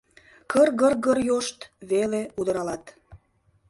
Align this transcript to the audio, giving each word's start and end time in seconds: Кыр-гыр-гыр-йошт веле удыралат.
Кыр-гыр-гыр-йошт 0.51 1.59
веле 1.91 2.21
удыралат. 2.39 2.83